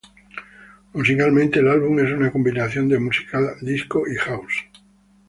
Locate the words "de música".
2.89-3.39